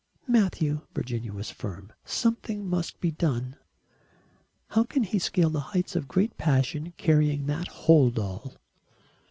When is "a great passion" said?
6.05-6.93